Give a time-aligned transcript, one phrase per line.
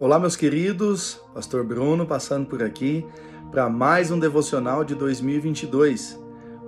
[0.00, 3.04] Olá, meus queridos, Pastor Bruno passando por aqui
[3.50, 6.16] para mais um devocional de 2022.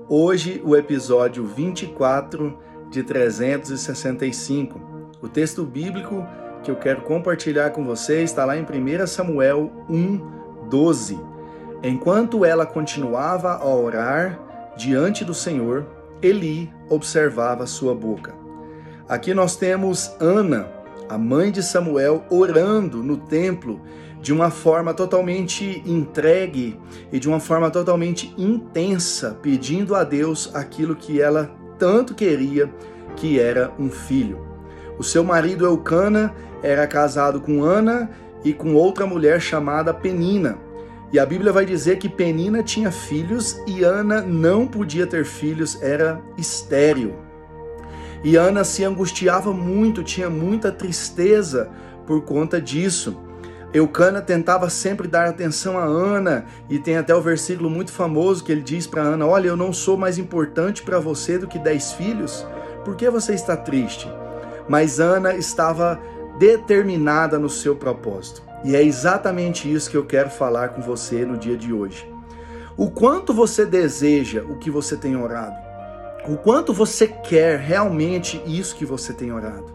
[0.09, 2.59] Hoje, o episódio 24
[2.91, 4.81] de 365.
[5.23, 6.27] O texto bíblico
[6.65, 11.21] que eu quero compartilhar com vocês está lá em 1 Samuel 1, 12.
[11.85, 14.41] Enquanto ela continuava a orar
[14.77, 15.87] diante do Senhor,
[16.21, 18.35] Eli observava sua boca.
[19.09, 20.80] Aqui nós temos Ana
[21.11, 23.81] a mãe de Samuel orando no templo
[24.23, 26.79] de uma forma totalmente entregue
[27.11, 32.73] e de uma forma totalmente intensa, pedindo a Deus aquilo que ela tanto queria,
[33.17, 34.47] que era um filho.
[34.99, 36.33] O seu marido Eucana
[36.63, 38.09] era casado com Ana
[38.45, 40.59] e com outra mulher chamada Penina.
[41.13, 45.83] E a Bíblia vai dizer que Penina tinha filhos e Ana não podia ter filhos,
[45.83, 47.30] era estéril.
[48.23, 51.71] E Ana se angustiava muito, tinha muita tristeza
[52.07, 53.17] por conta disso.
[53.73, 58.51] Eucana tentava sempre dar atenção a Ana, e tem até o versículo muito famoso que
[58.51, 61.93] ele diz para Ana: Olha, eu não sou mais importante para você do que dez
[61.93, 62.45] filhos,
[62.85, 64.11] por que você está triste?
[64.69, 66.01] Mas Ana estava
[66.39, 71.39] determinada no seu propósito, e é exatamente isso que eu quero falar com você no
[71.39, 72.11] dia de hoje.
[72.77, 75.70] O quanto você deseja o que você tem orado?
[76.29, 79.73] O quanto você quer realmente isso que você tem orado.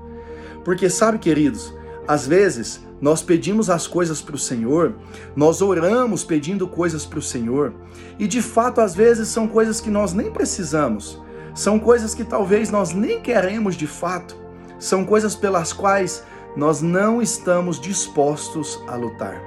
[0.63, 1.73] Porque sabe, queridos,
[2.07, 4.95] às vezes nós pedimos as coisas para o Senhor,
[5.35, 7.73] nós oramos pedindo coisas para o Senhor,
[8.17, 11.21] e de fato às vezes são coisas que nós nem precisamos,
[11.53, 14.35] são coisas que talvez nós nem queremos de fato,
[14.79, 16.23] são coisas pelas quais
[16.55, 19.41] nós não estamos dispostos a lutar.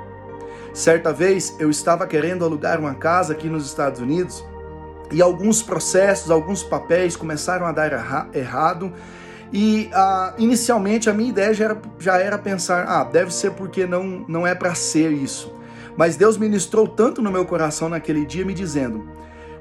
[0.74, 4.44] Certa vez eu estava querendo alugar uma casa aqui nos Estados Unidos
[5.10, 8.92] e alguns processos, alguns papéis começaram a dar erra errado.
[9.52, 13.86] E uh, inicialmente a minha ideia já era, já era pensar, ah, deve ser porque
[13.86, 15.52] não, não é para ser isso.
[15.96, 19.08] Mas Deus ministrou tanto no meu coração naquele dia, me dizendo: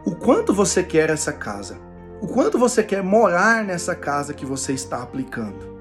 [0.05, 1.79] o quanto você quer essa casa,
[2.21, 5.77] o quanto você quer morar nessa casa que você está aplicando.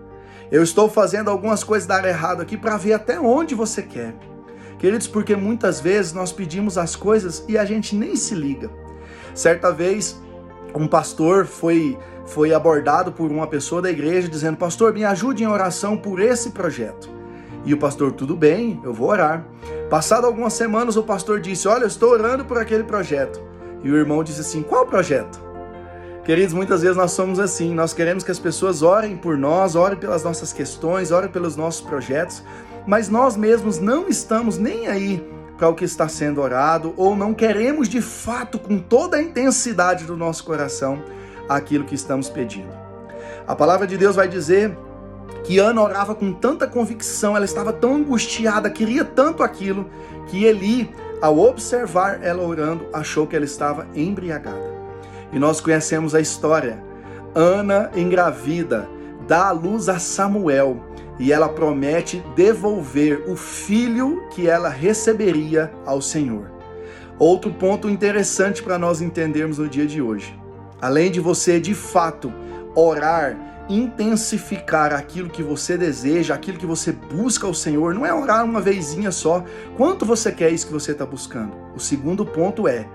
[0.50, 4.15] Eu estou fazendo algumas coisas dar errado aqui para ver até onde você quer.
[4.78, 8.71] Queridos, porque muitas vezes nós pedimos as coisas e a gente nem se liga.
[9.37, 10.19] Certa vez,
[10.75, 15.47] um pastor foi, foi abordado por uma pessoa da igreja dizendo: Pastor, me ajude em
[15.47, 17.11] oração por esse projeto.
[17.63, 19.47] E o pastor, tudo bem, eu vou orar.
[19.91, 23.39] Passado algumas semanas, o pastor disse: Olha, eu estou orando por aquele projeto.
[23.85, 25.39] E o irmão disse assim: Qual projeto?
[26.25, 29.99] Queridos, muitas vezes nós somos assim, nós queremos que as pessoas orem por nós, orem
[29.99, 32.43] pelas nossas questões, orem pelos nossos projetos,
[32.87, 37.33] mas nós mesmos não estamos nem aí para o que está sendo orado, ou não
[37.33, 41.03] queremos de fato, com toda a intensidade do nosso coração,
[41.49, 42.72] aquilo que estamos pedindo.
[43.47, 44.77] A palavra de Deus vai dizer
[45.44, 49.89] que Ana orava com tanta convicção, ela estava tão angustiada, queria tanto aquilo,
[50.27, 50.91] que Eli,
[51.22, 54.75] ao observar ela orando, achou que ela estava embriagada.
[55.33, 56.83] E nós conhecemos a história.
[57.34, 58.88] Ana engravida,
[59.27, 60.83] dá a luz a Samuel
[61.19, 66.50] e ela promete devolver o filho que ela receberia ao Senhor.
[67.19, 70.38] Outro ponto interessante para nós entendermos no dia de hoje.
[70.81, 72.32] Além de você de fato
[72.75, 78.44] orar, intensificar aquilo que você deseja, aquilo que você busca ao Senhor, não é orar
[78.44, 79.43] uma vezinha só.
[79.76, 81.53] Quanto você quer isso que você está buscando?
[81.75, 82.87] O segundo ponto é: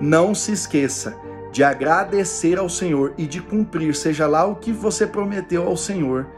[0.00, 1.16] não se esqueça
[1.50, 6.28] de agradecer ao Senhor e de cumprir, seja lá o que você prometeu ao Senhor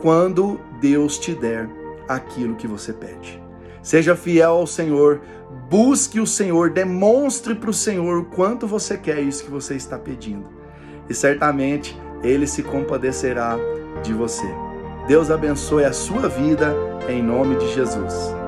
[0.00, 1.68] quando Deus te der
[2.08, 3.40] aquilo que você pede.
[3.82, 5.20] Seja fiel ao Senhor,
[5.68, 9.98] busque o Senhor, demonstre para o Senhor o quanto você quer isso que você está
[9.98, 10.46] pedindo.
[11.08, 13.56] E certamente Ele se compadecerá
[14.02, 14.46] de você.
[15.06, 16.74] Deus abençoe a sua vida
[17.08, 18.39] em nome de Jesus.